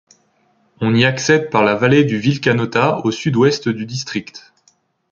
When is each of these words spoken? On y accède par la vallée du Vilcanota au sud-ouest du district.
On 0.79 0.95
y 0.95 1.05
accède 1.05 1.51
par 1.51 1.63
la 1.63 1.75
vallée 1.75 2.03
du 2.03 2.17
Vilcanota 2.17 3.05
au 3.05 3.11
sud-ouest 3.11 3.69
du 3.69 3.85
district. 3.85 4.51